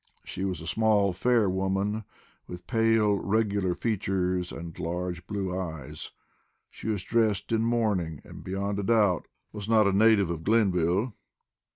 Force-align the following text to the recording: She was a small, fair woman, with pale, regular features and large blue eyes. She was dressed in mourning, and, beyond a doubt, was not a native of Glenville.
She 0.25 0.43
was 0.45 0.61
a 0.61 0.65
small, 0.65 1.13
fair 1.13 1.47
woman, 1.47 2.05
with 2.47 2.65
pale, 2.65 3.19
regular 3.19 3.75
features 3.75 4.51
and 4.51 4.79
large 4.79 5.27
blue 5.27 5.55
eyes. 5.55 6.09
She 6.71 6.87
was 6.87 7.03
dressed 7.03 7.51
in 7.51 7.61
mourning, 7.61 8.19
and, 8.23 8.43
beyond 8.43 8.79
a 8.79 8.83
doubt, 8.83 9.27
was 9.53 9.69
not 9.69 9.85
a 9.85 9.93
native 9.93 10.31
of 10.31 10.43
Glenville. 10.43 11.13